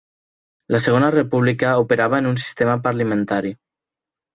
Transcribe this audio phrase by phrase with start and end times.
[0.75, 3.59] La Segona República operava en un sistema parlamentari.